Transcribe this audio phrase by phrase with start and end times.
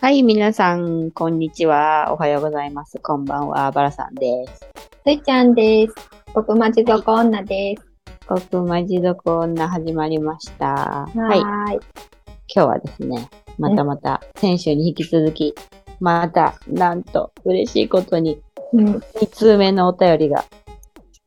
[0.00, 2.12] はい、皆さん、こんにちは。
[2.12, 3.00] おはようございます。
[3.00, 3.72] こんばんは。
[3.72, 4.60] バラさんです。
[5.02, 5.94] スイちゃんです。
[6.34, 7.84] 僕まちぞこ女です。
[8.28, 10.66] 僕、まじどこ女始まりました。
[10.66, 11.08] は。
[11.16, 11.42] はいい。
[11.42, 15.52] 今日はですね、またまた、先週に引き続き、
[15.98, 18.40] また、なんと、嬉しいことに、
[18.72, 20.44] うん、あ2通目のお便りが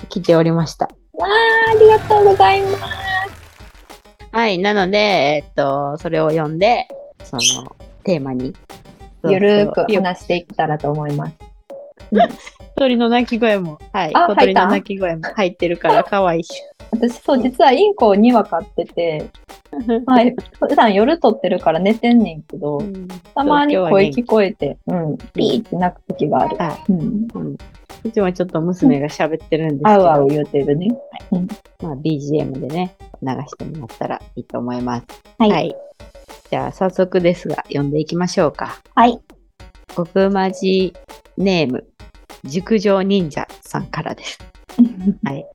[0.08, 0.86] 来ておりました。
[0.86, 2.84] ーありがとうございます。
[4.32, 4.60] はい。
[4.60, 6.88] なので、えっと、それを読んで、
[7.26, 7.42] その、
[8.02, 8.54] テーマに。
[9.24, 11.36] ゆるーく話していけたらと思います。
[12.76, 14.16] 鳥の鳴き声も、はい。
[14.16, 16.64] あ小鳥の鳴き声も入ってるから、可愛いし。
[16.92, 19.30] 私、そう、実はインコを2羽飼ってて、
[20.06, 22.82] はい、普段夜撮ってるから寝てんねんけど、
[23.34, 26.58] たまに声聞こえて、うん、ピーって鳴く時がある。
[26.58, 27.58] はうん、うん。
[28.04, 30.88] うちもちょっと娘が喋ってるんですけど、あうあう言うてるね。
[31.82, 35.06] まあ、BGM でね、流してもらったらいいと思います。
[35.38, 35.76] はい
[36.52, 38.82] じゃあ、早速ですが、読んでいきましょうか。
[38.94, 39.18] はい。
[39.96, 40.94] 国まじ
[41.38, 41.88] ネーム、
[42.44, 44.38] 熟女忍者さんからです。
[45.24, 45.46] はい。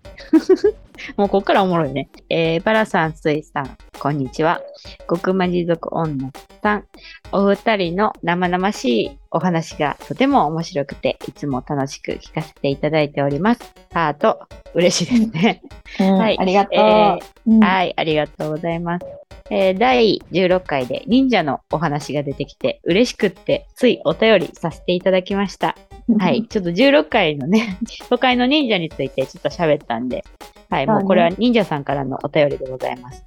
[1.18, 2.08] もうここからおもろいね。
[2.30, 4.62] えー、バラさん、スイさん、こんにちは。
[5.06, 6.30] 極魔地族女
[6.62, 6.84] さん、
[7.30, 13.74] お二人の生々しいお話がとても面白くて、いつも楽しく聞かせていただいております。
[13.92, 15.62] ハート、嬉しいですね。
[16.00, 16.74] うんはいありがとう。
[16.74, 19.25] えうんはい、ありがとうございます。
[19.50, 25.76] えー第16回で忍者のお話が出てきて嬉しくってついお便りさせていただきました。
[26.18, 26.46] はい、。
[26.48, 30.24] ちょっと16回のね、 都会の忍者についてちょっと喋ったんで、
[30.70, 33.24] はい、もうこれは忍者さんからのお便りでございます。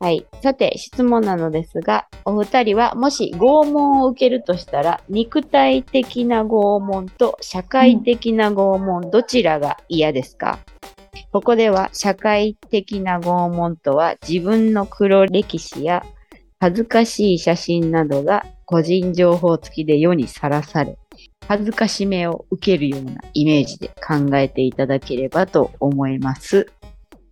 [0.00, 0.24] はい。
[0.42, 10.58] さて、質問なのですが、お二人はもし拷問を受けるとしたら、肉体的な拷問と社会的な拷問、どちらが嫌ですか？
[11.32, 16.04] ここでは社会的な拷問とは自分の黒歴史や
[16.60, 20.98] 恥ずかしい写真などが個人情報付きで世にさらされ、
[21.46, 26.70] 恥ずかしめを受けるようなイメージで考えていただければと思います。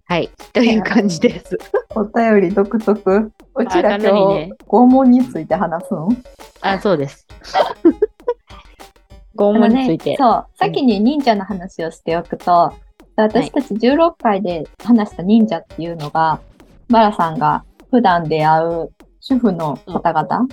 [0.05, 0.31] はい。
[0.53, 1.59] という感じです。
[1.95, 3.33] お便り独特。
[3.57, 6.09] うちら今ね日、拷問について話すの？
[6.61, 7.27] あ、そうです。
[9.37, 10.17] 拷問について。
[10.17, 12.73] そう、先に忍者の話をしておくと、
[13.17, 16.41] 私たち16回で話した忍者っていうのが、
[16.89, 20.47] バラさんが普段出会う主婦の方々、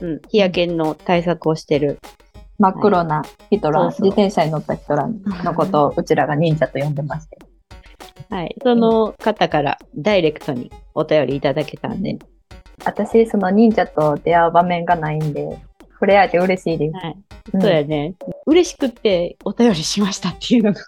[0.00, 0.20] うん。
[0.28, 1.98] 日焼けの対策をしてる。
[2.58, 7.38] 真っ黒な人ら、そうそう自転車に乗った人らのことをうちらが忍者と呼んでまして。
[8.30, 8.54] はい。
[8.62, 12.18] その方からダイレクトにお便りいただけたんで。
[12.84, 15.58] 私、その忍者と出会う場面がないんで、
[16.00, 16.96] 触れ合えて嬉しいです。
[16.96, 17.16] はい。
[17.52, 18.14] うんそうやね。
[18.46, 20.80] 嬉しくってお便りしましたっていうのが。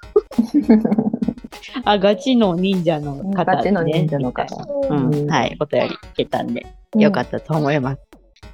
[1.84, 3.33] あ、ガチの忍者の方、ね。
[3.34, 4.56] ガチの忍者の方。
[4.89, 5.27] うん。
[5.28, 5.56] はい。
[5.61, 8.03] お便りいけたんで、よかったと思います。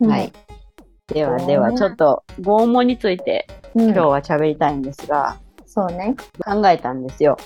[0.00, 0.32] うんはい。。
[1.12, 5.36] ではでは、ちょっと拷問についてうん今日は喋りたいんですが、
[5.66, 6.16] そうね。
[6.44, 7.36] 考えたんですよ。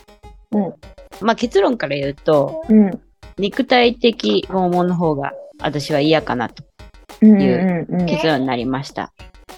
[0.53, 0.75] うん。
[1.21, 3.01] まあ結論から言うと、うん。
[3.39, 6.72] 肉体的拷問の方が私は嫌かなとうん
[7.27, 9.13] いううんうん結論になりました。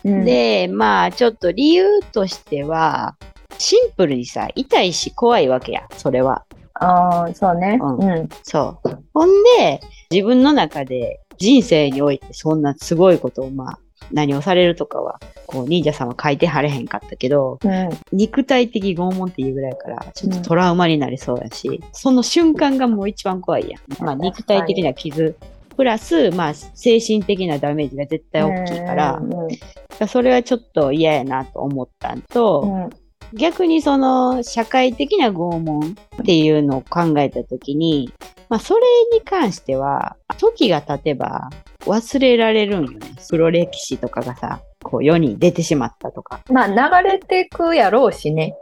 [0.05, 3.17] うん、で、まあちょっと理由としては、
[3.59, 6.45] シンプルにさ、痛いし怖いわけや、それは。
[6.75, 7.79] ああ、そうね。
[7.81, 8.29] ううん。
[8.43, 8.99] そう。
[9.13, 9.81] ほんで、
[10.11, 13.79] 自分の中で人生においてそんなすごいことをまあ、
[14.13, 17.91] 何をされるとかは、こう、忍者さんは書いてはれへんかったけど、うん。
[18.13, 24.05] 肉体的拷問っていうぐらいやから、ちょっとトラウマになりそうやし、その瞬間がもう一番怖いやん。
[24.05, 25.37] まあ、肉体的な傷、
[25.77, 38.13] プラス、まあ、精神的なダメージが絶対大きいからう、んそれはちょっと嫌やなと思ったんと、うん逆にその社会的な拷問っていうのを考えたときに、
[38.49, 38.81] まあそれ
[39.13, 43.01] に関しては、時が経てば忘れられるんよね。
[43.29, 46.43] 黒歴史とかがさ、こう世に出てしまったとか。
[46.51, 48.55] まあ、流れてくやろうしね。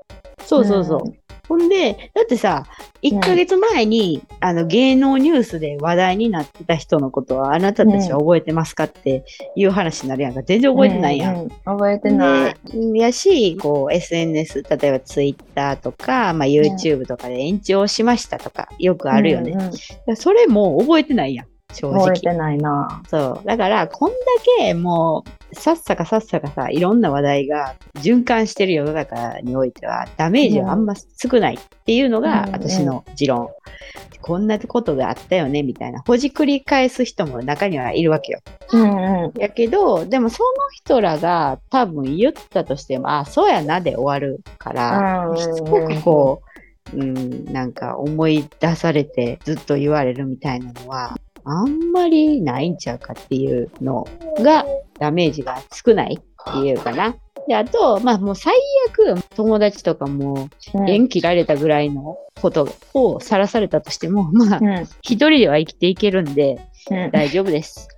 [0.42, 1.02] そうそうそう。
[1.04, 1.21] うん
[1.52, 2.64] ほんで、だってさ、
[3.02, 10.42] 1ヶ月前に、あの芸能ニュースで話題になってた人のことはあなたたちは覚えてますかっていう話になるやんか。
[10.42, 11.42] 全然覚えてないやん。
[11.42, 12.54] うう覚えてない。
[12.72, 19.50] でやし、こう SNS、例えば Twitter とか、まあ、YouTube とかで延長しましたとか、よくあるよね。
[19.50, 19.70] うんうん
[20.06, 22.00] でそれも覚えてないやん、正直。
[22.00, 23.02] 覚えてないな。
[23.08, 23.46] そう。
[23.46, 24.16] だから、こんだ
[24.58, 33.48] けもう、さっさかさっさかさ、いろんな話題が循環してる世の中においては、ダメージはあんま少ないっていうのがうん私の持論。
[34.22, 36.00] こんなことがあったよね、みたいな。
[36.06, 38.40] ほじくり返す人も中にはいるわけよ。
[38.72, 39.40] うんうん。
[39.40, 46.42] やけど、でもその人らが多分言ったとしても、あ、そうやなで終わるから、うんしつこくこ
[46.94, 54.06] う、うん、なんか思い出されてずっと言われるみたいなのは、あんまりないんちゃうかっていうの
[54.38, 54.64] が
[55.02, 57.16] ダメージが少ないっていうかな。
[57.48, 58.54] で、あと、まあもう最
[58.88, 64.88] 悪、友達とかもうん縁切られたぐらいのことをさらされたとしても、まあう、ん。
[65.02, 67.10] 一人では生きていけるんでうん。
[67.10, 67.88] 大丈夫です。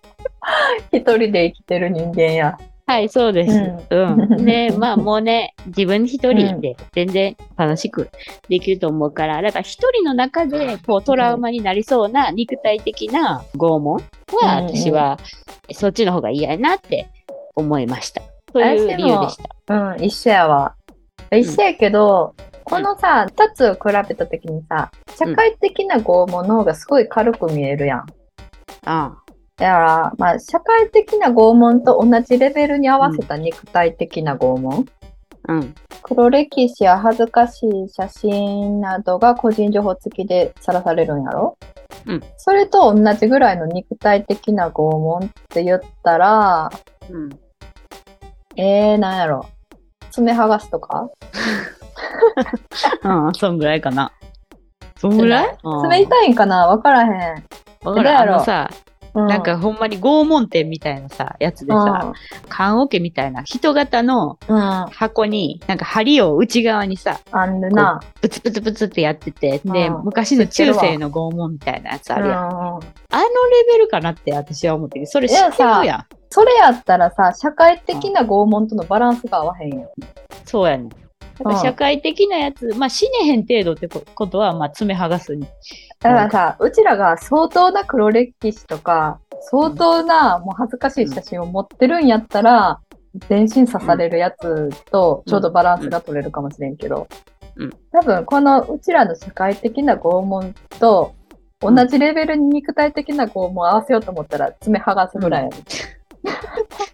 [0.92, 2.58] 一人で生きてる人間や。
[2.86, 3.56] はい、そうです。
[3.56, 4.44] ううん。
[4.44, 8.10] で、 まあもうね、自分一人で全然楽しく
[8.48, 14.02] できると思うから、だから一人の中でこうトラウマになりそうな肉体的な拷問
[14.42, 15.18] は、うん私は
[15.72, 17.08] そっちの方が嫌やなって
[17.54, 18.22] 思いました。
[18.52, 19.92] という理由でした。
[19.92, 20.74] うん、一緒やわ。
[21.32, 22.34] 一緒やけど、
[22.64, 28.06] このさ、二つを比べたときにさ、社会的な拷問の方がすごい軽く見えるやん。
[28.86, 29.23] あ
[29.56, 34.86] だから、まあ、社会的な拷問と同じレベルに合わせた肉体的な拷問。
[35.48, 35.74] あうん。
[36.02, 41.56] 黒歴史や恥ずかしい写真などが個人情報付きでさらされるんやろ？
[42.06, 42.22] うん。
[42.36, 46.70] それと同じぐらいの肉体的な拷問って言ったら、
[47.10, 47.30] うん。
[48.56, 49.46] えー、なんやろ？
[50.10, 51.08] 爪剥がすとか？
[53.04, 54.12] うん、そんぐらいかな。
[54.96, 55.58] そんぐらい？
[55.82, 56.66] 爪痛いんかな？
[56.66, 57.10] わからへん。
[57.84, 58.02] わかる。
[58.02, 58.70] どうやろあのさ、
[59.14, 62.12] うなんか、ほんまに拷問店みたいなさ、やつでさ、
[62.48, 64.38] 棺桶みたいな人型の
[64.90, 68.00] 箱に、なんか針を内側にさ、あんるな。
[68.20, 72.38] ブツブツブツってやってて、で、うん昔の中世の拷問みたいなやつあるやん。
[72.38, 72.80] あのレ
[73.72, 75.06] ベルかなって私は思ってる。
[75.06, 76.06] それ知ってるやん。
[76.30, 79.92] それやったらさ、社会的な拷問とのバランスが合わへんよ。
[80.44, 81.03] そうやねん。
[81.38, 81.62] だからうん。
[81.62, 85.46] 社会的なやつ、まあ死ねへん程度ってこことは、まあ爪剥がすに。
[86.00, 89.20] だからさ、うちらが相当な黒歴史とか、
[89.50, 92.80] 相当なもう恥ずかしい写真を持ってるんやったら、
[93.28, 97.06] 全身刺されるやつとちょうどバランスが取れるかもしれんけど、
[97.56, 97.70] うん。
[97.92, 101.14] 多分このうちらの社会的な拷問と
[101.60, 105.56] 同じレベルに肉体的な拷問を合わせようと思ったら爪剥がすぐらいやね。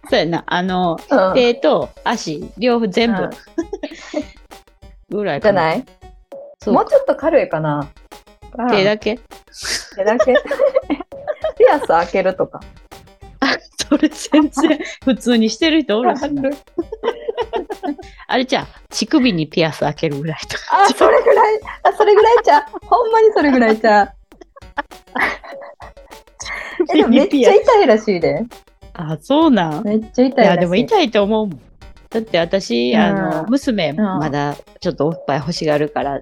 [0.09, 0.43] そうやな。
[0.45, 1.33] あの、うん。
[1.33, 3.23] 手と足、両方全部。
[3.23, 3.29] うん
[5.17, 5.41] ぐらい。
[5.41, 5.85] じゃない？
[6.67, 7.87] もうちょっと軽いかな。
[8.69, 9.19] 手だけ？
[9.95, 10.33] 手だけ？
[11.57, 12.59] ピアス開けるとか。
[13.89, 16.49] それ全然普通にしてる人おるしな。
[18.27, 20.83] あれじゃあ、乳首にピアス開けるぐらいとか。
[20.83, 22.63] あ、それぐらい、あ、それぐらいちゃう。
[22.85, 24.13] ほんまにそれぐらいちゃう。
[26.93, 28.45] え、でもめっちゃ痛いらしいで。
[28.93, 29.83] あ、そうなん？
[29.83, 30.59] めっちゃ痛いいや、らしい。
[30.61, 31.61] でも痛いと思うもん。
[32.11, 36.21] だって私、あの、うん娘、まだちょっとおっぱい欲しがるから、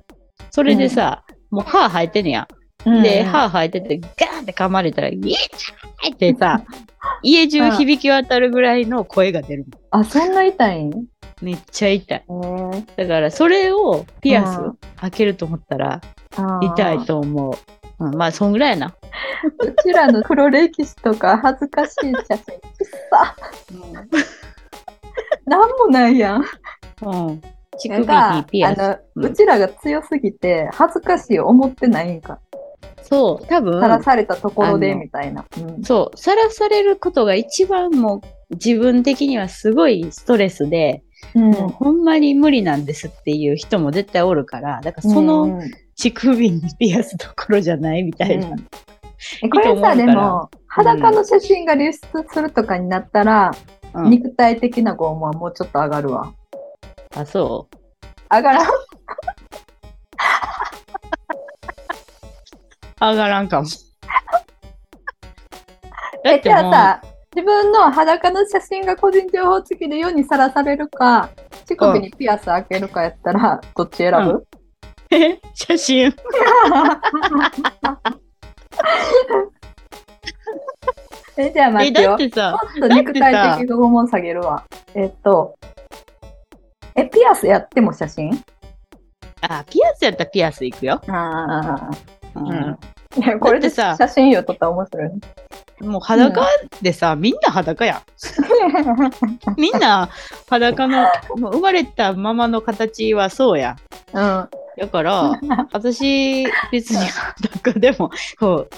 [0.52, 2.48] それでさ、もう歯生えてんねや。
[2.86, 6.64] うんで、歯生えてて、ガーンって噛まれたら、イエーイってさ、
[7.24, 10.92] 家中響き渡るぐらいの声が出るあ、そんな痛いん？
[11.42, 12.24] めっちゃ痛い。
[12.30, 16.02] ねだから、それをピアスうん開けると思ったら、
[16.62, 17.54] 痛いと思う。
[18.06, 18.96] うん、まあ、そんぐらいやな。
[19.60, 22.54] うちらの黒歴史とか恥ずかしい写真、ちっ
[23.10, 23.36] さ。
[25.50, 26.46] なんもないやん。
[27.02, 27.42] うん。
[27.78, 28.82] 乳首なんかにピアス。
[28.82, 32.40] あの、うちらが強すぎて、恥ずかしい思ってないんか。
[33.02, 35.46] そう、多分さ、らされたところで、みたいな。
[35.58, 41.04] うんそう、さらされることが一番もう自分的にはすごいストレスで、
[41.36, 45.62] うんもうほんまに無理なんですっていう人も絶対おるから、だからそうんの
[45.96, 48.48] 乳首にピアスどころじゃないみたいな。
[48.50, 48.68] うん
[49.44, 52.00] えこれさ、でも、裸の写真が流出
[52.32, 53.52] するとかになったら、
[53.94, 56.34] うん肉体的な拷問はもうちょっと上がるわ。
[57.16, 57.76] あ、そう？
[58.36, 58.68] 上がらん？
[63.02, 63.68] 上がらんかも。
[66.24, 67.02] だ え、じってもう、ゃあさ、
[67.36, 71.30] 自分の裸の写真が個人情報付きで世にさらされるか、
[71.66, 74.46] 乳首にピアス開けるかやったら、どっち選ぶ、
[75.12, 75.40] え？
[75.54, 76.14] 写真？
[81.40, 82.10] え、じゃあ待え、ってよ。
[82.10, 84.66] だってさ、もっと肉体的拷問下げるわ。
[84.94, 85.58] えっと、
[86.96, 88.44] え、ピアスやっても写真？
[89.42, 91.02] あ、ピアスやったらピアスいくよ。
[91.08, 91.90] ああ、
[92.36, 92.78] ううんん。
[93.18, 95.12] いや、これでさ写真よ撮ったら面白い。
[95.82, 96.46] もう裸
[96.82, 98.02] でさ、みんな裸やん。
[99.56, 100.10] みんな
[100.50, 103.78] 裸の、もう生まれたままの形はそうや
[104.14, 104.18] ん。
[104.18, 104.50] うん。
[104.78, 105.40] だから、
[105.72, 108.70] 私、別に裸でも、こう、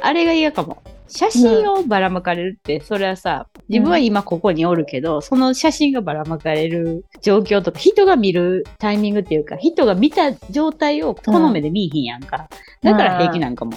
[0.00, 0.82] あれが嫌かも。
[1.12, 12.48] 写真をばらまかれるって、それはさ、自分は今ここにおるけど、その写真がばらまかれる状況とか、人が見るタイミングっていうか、人が見た状態をこの目で見いひんやんか。
[12.82, 13.72] だから平気なんかも。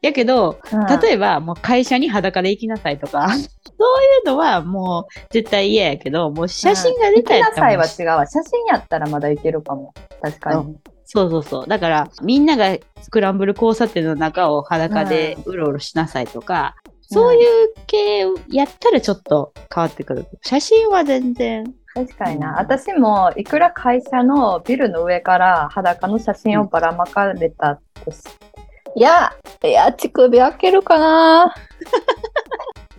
[0.00, 0.60] やけど、
[1.02, 3.46] 例えば、もう会社に裸で行きなさいとか、 そうい
[4.24, 8.26] うのはもう絶対嫌やけど、もう写真が出たや行きなさいは違うわ。
[8.26, 9.92] 写真やったらまだいけるかも。
[10.22, 10.60] 確かに。
[10.60, 10.76] うん
[11.06, 11.66] そうそうそう。
[11.66, 20.26] だから、みんながスクランブル交差点の中を裸でうろうろしなさいとか、そういう系やったらちょっと変わってくる。
[20.42, 21.64] 写真は全然。
[21.94, 22.56] 確かにな。
[22.58, 28.24] 私もいくら会社のビルの上から裸の写真をばらまかれたとし、
[28.96, 29.32] いや、
[29.64, 31.54] いや、乳首開けるかな、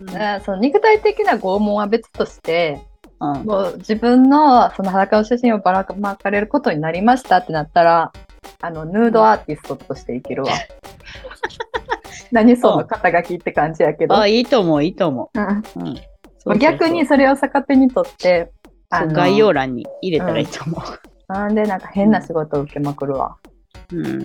[0.00, 2.80] うん、その肉体的な拷問は別として、
[3.20, 8.12] うんもう自分のその裸の写真をばらまかれることになりましたってなったら、
[8.60, 10.52] あの、ヌードアーティストとして生きるわ。
[12.30, 14.16] 何その肩書きって感じやけど。
[14.16, 15.62] あ、いいと思う、いいと思うんう。
[15.76, 15.96] うん
[16.56, 18.50] 逆にそれを逆手にとって、
[18.90, 20.82] 概要欄に入れたらいいと思
[21.28, 23.36] なんでなんか変な仕事を受けまくるわ。
[23.92, 23.96] う。
[23.96, 24.24] うん。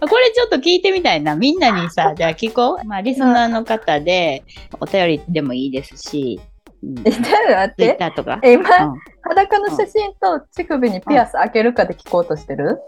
[0.00, 1.36] これちょっと聞いてみたいな。
[1.36, 2.86] みんなにさ、じゃあ聞こう。
[2.86, 4.42] まあ、リスナーの方で、
[4.80, 6.59] お便りでもいいですし、うん、
[7.04, 7.96] え、ちょっと待っツイッて。
[7.96, 8.40] ターとか。
[8.42, 9.00] え、今、うん。
[9.22, 12.78] 裸の写真と乳首にピアス開けるかで聞こうとしてる？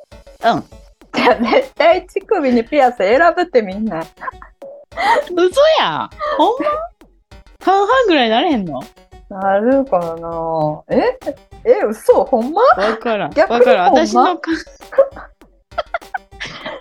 [0.44, 0.64] うん。
[1.14, 4.02] じゃあ絶対乳首にピアス選ぶってみんな。
[5.30, 6.68] 嘘やんほんま？
[7.62, 8.80] 半々ぐらいなれへんの？
[9.28, 11.18] なるかなえ？
[11.64, 12.24] え、嘘？
[12.24, 12.62] ほんま？
[12.62, 13.30] わからん。
[13.32, 13.94] 逆にわからん。
[13.94, 14.50] 私のか、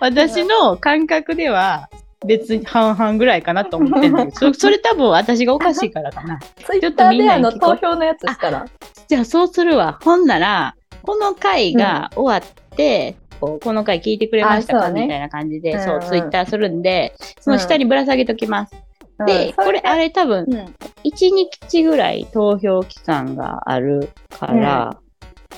[0.00, 1.88] 私の感覚では、
[2.26, 6.38] 別に半々ぐらいかなと思ってんだけど、 そそれ多分私がおかしいからかな。
[6.64, 8.66] ツイッターであのみんなに聞こう投票のやつしたら。
[9.08, 9.98] じゃあそうするわ。
[10.02, 18.74] ほんなら、この回が終わって、こうこの回聞いてくれましたか、ねみたいな感じで、うんそう、ツイッターするんで、その下にぶら下げときます。
[19.26, 20.74] で、うんこれ、あれ多分、うん、1
[21.70, 24.96] 日ぐらい投票期間があるから、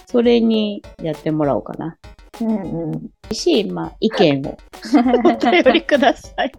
[0.06, 1.96] それにやってもらおうかな。
[2.40, 3.10] うんうん。
[3.32, 4.58] し、まあ、意見を
[5.24, 6.52] お便りください。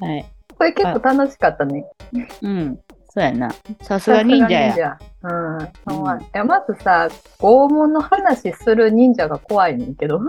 [0.00, 0.26] はい。
[0.56, 1.84] これ結構楽しかったね。
[2.42, 2.78] うん。
[3.12, 3.50] そうやな。
[3.82, 4.76] さすが忍者や。
[4.76, 4.98] や。
[5.22, 5.68] うん。
[5.86, 10.20] ほんまいやまずさ、拷問の話する忍者が怖いねんけど。
[10.20, 10.28] も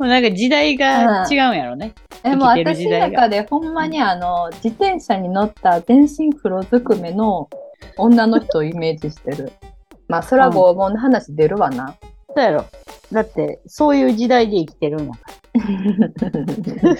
[0.00, 1.94] うなんか時代が違うんやろね。
[2.22, 7.48] でも生きてる私の中でほんまにあの、自転車に乗った全身黒ずくめの
[7.96, 9.52] 女の人をイメージしてる。
[10.12, 11.96] まあ、そら拷問の話出るわな。
[12.28, 12.66] そうやろ。
[13.12, 15.20] だって、そういう時代で生きてるんやか
[15.54, 16.92] ら。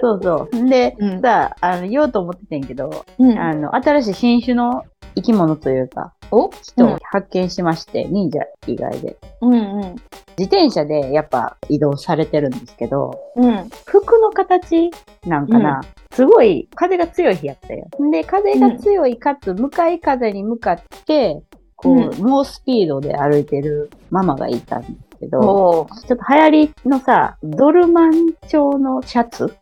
[0.00, 0.68] そうそう。
[0.70, 4.84] で、うんさあ、あの、言おうと思っててんけど、うんあの、新しい新種の
[5.16, 6.48] 生き物というか、お？
[6.50, 9.18] 人を発見しまして、忍者以外で。
[9.42, 9.96] うんうん。
[10.38, 13.68] 自転車でやっぱ移動されてるんですけど、うん。
[13.86, 14.90] 服の形
[15.26, 17.86] なんかな、すごい風が強い日やったよ。
[18.10, 21.42] で、風が強いかつ向かい風に向かって、
[21.76, 29.54] こう、うん猛スピードで歩いてるママがいたんですけど、ちょっと流行りのさ、ドルマン調のシャツ？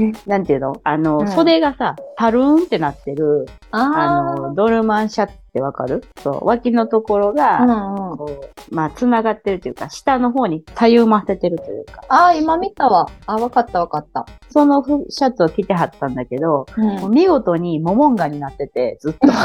[0.00, 0.12] え？
[0.26, 0.80] なんていうの？
[0.84, 6.04] あの、うん袖がさ、タルーンってなってる、ああの、ドルマンシャツってわかる？
[6.22, 7.32] そう、脇のところあ。
[7.32, 8.16] が、うんうん。
[8.16, 8.24] こ
[8.70, 13.08] う、まあ、繋がってるというか、下の方に左右回せてるというか、ああ、今見たわ。
[13.26, 14.26] あ、わかったわかった。
[14.50, 19.18] そのふシャツを着てはったんだけど、うん見事にモモンガになってて、ずっと。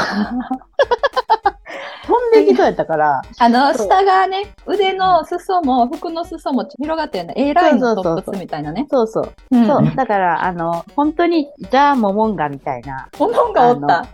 [2.06, 7.34] 飛んできそうやったから、あの、下がね、腕の裾も、服の裾も広がってるね。
[7.36, 8.86] A ラインのトップスみたいなね。
[8.90, 9.32] そうそう。
[9.50, 9.94] うんそう。
[9.94, 13.08] だから、あの、本当にザ・モモンガみたいな。
[13.18, 14.06] モモンがおった。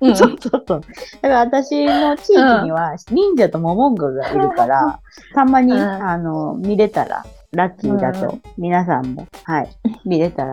[0.00, 0.80] うん そうそうそう。
[1.22, 5.00] だから私の地域には忍者とモモンガがいるから、
[5.34, 9.68] たまに、うんあの、見れたら、ラッキーだと、うん皆さんも、はい、
[10.04, 10.52] 見れたら、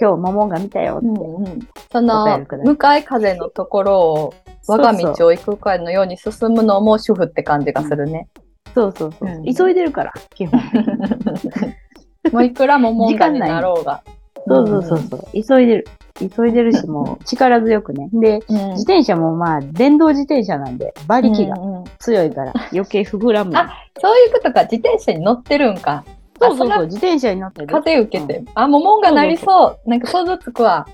[0.00, 1.06] 今日モモンガ見たよって。
[1.06, 1.60] うんうん
[1.92, 4.34] そおの向かい風のところを
[4.68, 8.28] 我が道を行くかのように進むのも主婦って感じがするね。
[8.74, 9.28] そうそうそう。
[9.28, 10.60] うん急いでるから、基本。
[12.32, 14.02] もういくらも問題になろうが。
[14.46, 15.20] そうそうそうそう。
[15.32, 15.86] 急いでる。
[16.18, 18.08] 急いでるし、もう 力強くね。
[18.12, 18.56] で、うん。
[18.72, 21.56] 自転車もまあ、電動自転車なんで、馬力が
[21.98, 23.56] 強いから余計膨らむ。
[23.56, 26.04] あそういうことか、自転車に乗ってるんか。
[26.40, 27.66] あそうそうそう、自転車に乗ってる？
[27.66, 28.44] 風受けて。
[28.54, 29.90] あ、もう門がなりそう。
[29.90, 30.86] なんか想像つくわ。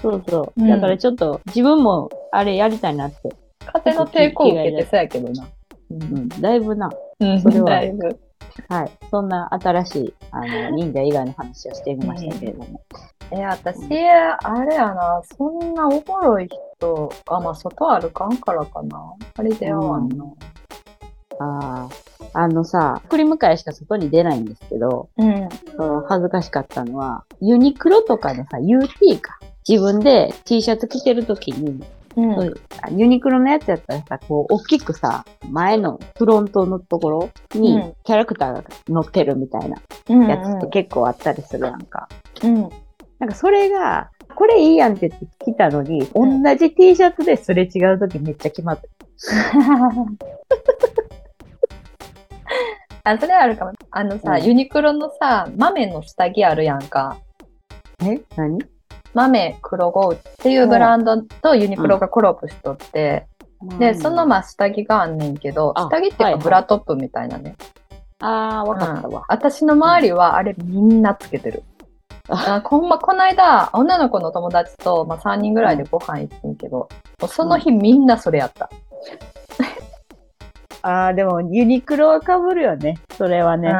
[0.00, 0.60] そうそう。
[0.60, 3.34] うんだからちょっと自分もあれやりたいなって。
[3.64, 5.46] 風の抵抗受けてそうやけどな。
[5.90, 6.90] うん、だいぶな。
[7.20, 8.20] うんそれはだいぶ。
[8.68, 8.90] はい。
[9.10, 12.82] そんな新しい、あの、忍者以外の話をしてみましたけれども。
[13.30, 19.14] え、私、あれやな、そんなおもろい人、あ、まあ、外歩かんからかな。
[19.36, 20.24] あれ出会わんな。
[21.38, 22.12] ああ。
[22.34, 25.48] あのさ、送り迎えしか外に出ないんですけど、うん。
[25.76, 29.38] その恥ずかしかったのは、ユニクロとかのさ、UT か。
[29.68, 31.84] 自分で T シャツ着てるときに、
[32.16, 32.54] うん
[32.90, 39.78] ユニクロのやつやったらさ、こう、大きくさ、前のフロントのところにうんキャラクターが乗ってるみたいな
[40.10, 42.08] うんやつって結構あったりするやんか。
[42.42, 42.68] うん。
[43.18, 48.92] なんかそれが、これいいやんって言って来たのに、うん同じ T シャツですれ違うときめっちゃ決まってる。
[53.04, 53.72] あ、それあるかも。
[53.90, 57.18] あのさ、うんユニクロのさ、豆の下着あるやんか。
[58.02, 58.20] え？
[58.36, 58.58] 何？
[59.14, 63.26] 豆黒ゴウっていうブランドとユニクロがコラボしとって、
[63.78, 67.56] で、そのまあ下着があんねんけど、あ下着っていうかブラトップみたいなね。
[68.20, 69.24] ああ、わかったわ。
[69.28, 71.62] 私の周りはあれみんなつけてる。
[72.28, 76.88] あほんま、この間、女の子の友達と、まあ、3人ぐらいでご飯行ってんけど、も
[77.24, 78.70] うその日みんなそれやった。
[80.82, 82.98] ああ、でもユニクロは被るよね。
[83.16, 83.72] それはね。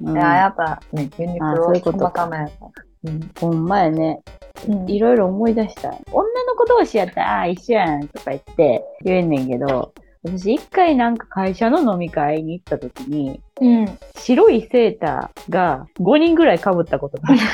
[0.00, 0.08] うん。
[0.08, 2.66] うんいや、やっぱね、ユニクあロそういうことかたまたまやった。
[3.04, 4.20] うんほんまやね。
[4.68, 5.90] うんいろいろ思い出した。
[6.12, 9.92] 女の子同士やったら、ああー、一緒やんとか言って言えんねんけど、
[10.24, 13.98] 私一回なんか会社の飲み会に行った時に、うん。
[14.16, 17.38] 白いセーターが5人ぐらい被ったことがある。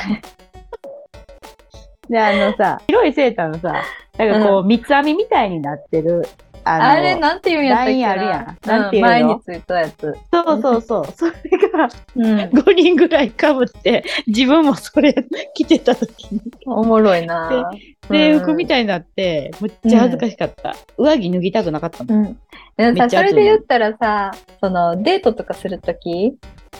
[2.09, 3.81] で、あのさ、白いセーターのさ、
[4.17, 6.23] なんかこう、三つ編みみたいになってる、
[6.67, 8.11] あの、あれ、なんて言うんやったっけな？
[8.11, 9.07] あるやんなんていうの？
[9.07, 10.15] 前についたやつ。
[10.31, 11.31] そうそうそう、それ
[11.71, 12.39] がうん。
[12.49, 15.13] 5人ぐらい被って、自分もそれ
[15.53, 17.69] 着てた時に、おもろいな
[18.09, 18.67] 制服みい。
[18.67, 20.75] たいになって、むっちゃ恥ずかしかった。
[20.97, 22.37] 上着脱ぎたくなかったもん。
[22.77, 22.81] そ
[23.21, 26.35] れで言ったらさ、その、デートとかするとき、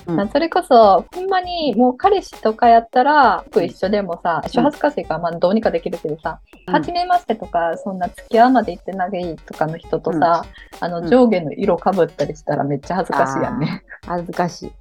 [0.08, 10.46] うんまあそれこそ、ほんまにもう彼氏とかやったら、僕一緒でもさ、一緒恥ずかしいから、まあどうにかできるけどさ、うん初めましてとか、そんな付き合うまで行ってないとかの人とさ、
[10.80, 13.84] あの、うん上下の色被ったりしたらめっちゃ恥ずかしいやんね。
[14.06, 14.72] 恥ずかしい。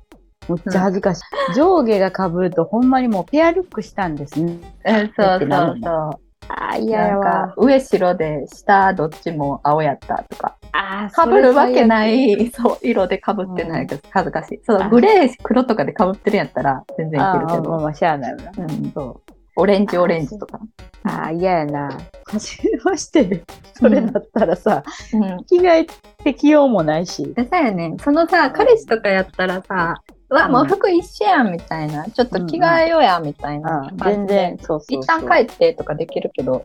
[0.48, 1.54] むっちゃ恥ずかしい。
[1.54, 4.58] 上下が被るとほんまにもうペアルックしたんですね。
[4.84, 6.18] えそうそうそう。
[6.48, 7.54] ああ、嫌やなんわか。
[7.56, 10.56] 上白で下どっちも青やったとか。
[10.76, 14.60] ああ、かぶるわけない、そう、色でかぶってないけど、恥ずかしい。
[14.64, 18.52] そうあ、グレー、黒とかでかぶってるんやったら全然いけるけど、まあまあ、しゃあないわな。
[18.58, 19.32] うん、そう。
[19.56, 20.58] オレンジ、オレンジとか。
[21.04, 21.88] ああ、嫌やな。
[22.24, 23.44] はじめましてで。
[23.74, 24.82] それだったらさ、
[25.12, 25.44] うん。
[25.44, 25.86] 着替え
[26.24, 27.32] てきようもないし。
[27.34, 35.00] でさやね、そのさ、彼氏とかやったらさ、うわ、もう服一緒やんみたいな、ちょっと着替えようやみたいなうん、全然、そうそうそう。
[35.02, 36.62] 一旦帰ってとかできるけど、うん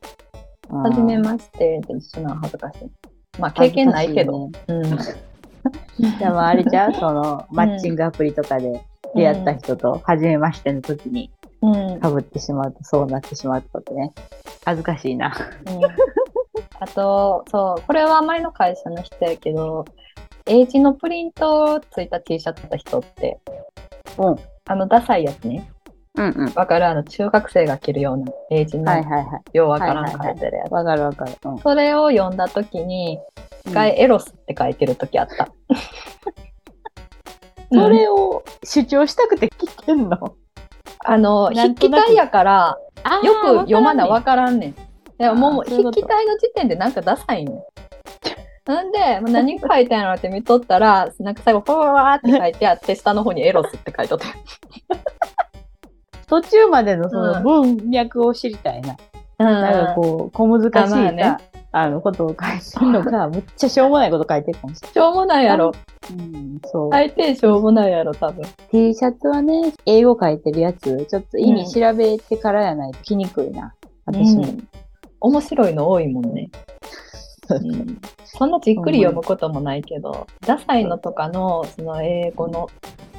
[0.71, 3.08] はじめましてで一緒なの恥ずかしい。
[3.39, 4.49] まあ、経験ないけど。
[4.67, 4.81] うん。
[6.19, 8.81] でもあれじゃうその、マッチングアプリとかで
[9.15, 11.99] 出会った人と、初めましての時にうん。
[11.99, 14.13] 被ってしまうと、そうなってしまうってことね。
[14.65, 15.33] 恥ずかしいな。
[15.67, 15.81] うん
[16.81, 19.85] あと、そう、これは前の会社の人やけど、
[20.45, 23.39] 英字のプリントついた T シャツだった人って、
[24.17, 24.35] うん。
[24.65, 25.69] あの、ダサいやつね。
[26.19, 26.53] うんうん。
[26.53, 29.57] わかるあの、中学生が着るような英字の、はいはいはい。
[29.57, 30.71] ようわからん書いてるやつ。
[30.71, 31.31] わかるわかる。
[31.43, 31.57] うん。
[31.59, 33.19] それを読んだときに、
[33.65, 35.47] 一回エロスって書いてるときあった。
[37.71, 40.35] そうんれを主張したくて着てんの？
[41.05, 42.77] あの、筆記体やから、
[43.23, 44.75] よく読まなわわからんねん。
[45.17, 47.59] でももう筆記体の時点でなんかダサいねん。
[48.65, 54.25] なんで、もう何書いてんのって見とったら、なんか最後、ふわーって書いてあって、下の方にエロスって書いとって。
[56.29, 58.91] 途中までのそのうん文脈を知りたいな。
[58.93, 58.99] うん
[59.39, 65.71] なんかこう、小難しいあまあねさ、あの、ことを書いてるのか、 むっちゃしょうもないこと書いてるかもしれしょうもないやろ。
[65.71, 66.19] ない。
[66.19, 66.89] うん、そう。
[66.89, 68.43] 大抵しょうもないやろ、多分。
[68.69, 73.73] T シャツはね、英語書いてるやつ、ちょっと意味調べてからやないと着にくいな。
[74.05, 74.43] 私も。
[74.43, 74.67] うん
[75.21, 76.49] 面白いの多いもんね。
[77.49, 82.69] うんそんなじっくり読むこともないけど、ダサいのとかの、その英語の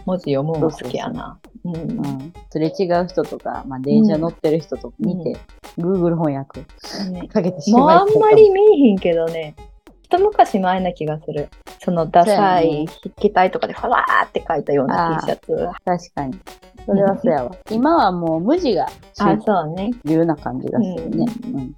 [0.07, 1.39] 文字読むのも好きやな。
[1.65, 2.33] うんうん。
[2.51, 5.37] すれ違う人とか、まあ、電車乗ってる人とか見て、
[5.79, 6.65] Google 翻訳
[7.11, 9.55] ねかけてしもうまいたいかあんまり見えひんけどね、
[10.03, 11.49] 一昔前な気がする。
[11.83, 15.69] そのダサい筆記体とかでファワーって書いたような T シャツ。
[15.85, 16.39] 確かに。
[16.85, 17.51] それはそうやわ。
[17.71, 18.87] 今はもう無地が
[19.19, 19.91] あ、主そうね。
[20.05, 21.27] 流な感じがするね。
[21.55, 21.75] ううん。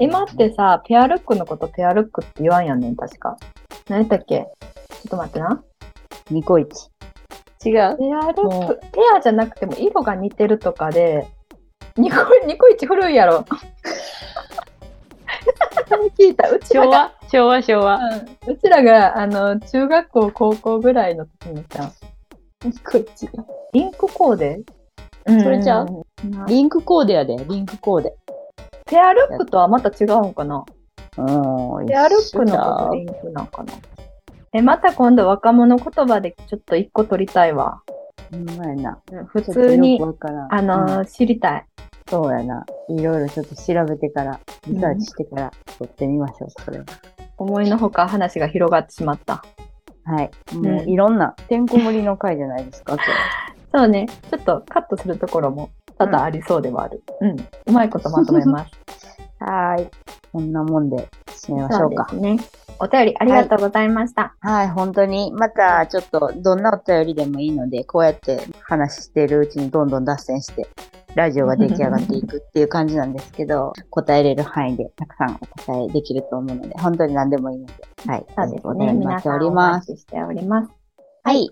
[0.00, 3.36] 今ってさ、ペアルックのことペアルックって言わんやんねん、確か。
[3.88, 4.38] 何やったっけ？
[4.38, 4.46] ちょ
[5.06, 5.62] っと待ってな。
[6.30, 6.88] ニコイチ。
[7.64, 7.96] 違う。
[7.98, 11.26] ペアルッもク、ペアじゃなくても色が似てるとかで、
[11.96, 13.44] ニコ、ニコイチ古いやろ。
[16.18, 16.50] 聞いた。
[16.50, 17.96] うちら昭が、和昭和昭和。
[17.96, 18.52] うん。
[18.52, 21.90] うちらが、あの、中学校、高校ぐらいの時にさ、
[22.64, 23.28] ニコイチ。
[23.72, 24.60] リンクコーデ？
[25.26, 25.86] それちゃ
[26.46, 28.14] リンクコーデやで、リンクコーデ。
[28.86, 30.64] ペアルックとはまた違うんかな？
[31.16, 31.86] うん。
[31.86, 33.72] ペアルックのことリンクなんかな？
[34.54, 37.82] え、また今度若者言葉でちょっと一個取りたいわ。
[38.30, 39.02] ほんまやな。
[39.26, 41.66] 普通にあのー知りたい。
[42.08, 42.64] そうやな。
[42.88, 44.38] いろいろちょっと調べてから、
[44.68, 46.84] リサーチしてから撮ってみましょう、それは。
[47.36, 49.44] 思いのほか話が広がってしまった。
[50.04, 50.30] はい。
[50.54, 53.10] もういろんな、てんこ盛りの回じゃないですか、今日
[53.76, 54.06] そうね。
[54.30, 57.02] ちょっとカットするところも多々ありそうではある。
[57.20, 57.36] うん。
[57.66, 58.70] うまいことまとめます。
[59.40, 59.90] はーい。
[60.32, 62.06] こんなもんで締めましょうか。
[62.08, 62.63] そうですね。
[62.84, 64.36] お便りありがとうございました。
[64.40, 65.32] はい、本当に。
[65.32, 70.68] また、ちょっと、どんなお便りでもいいので、こうやって話してるうちにどんどん脱線して、
[71.14, 77.72] ラジオが出来上がっていくっていう感じなんですけど、答えれる範囲でたくさんお答えできると思うので、本当に何でもいいので、
[78.06, 78.26] はい。
[78.36, 78.92] そうですお便ね。
[78.92, 79.90] り待ってお皆さんおります。
[79.90, 80.70] 待ちしております。
[81.22, 81.50] はい。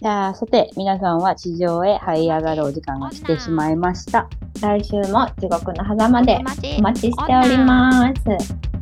[0.00, 4.28] じゃあ、さて、皆さんは地上へ這い上がるお時間が来てしまいました。
[4.62, 8.73] 来週も地獄の狭間で待お待ちしております。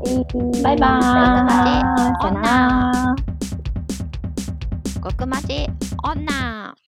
[0.62, 1.02] バイバーイ。
[1.02, 3.16] さよなら。
[5.02, 5.68] 極待ち
[6.02, 6.74] 女